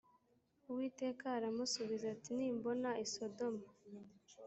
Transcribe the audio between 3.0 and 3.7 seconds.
i sodomu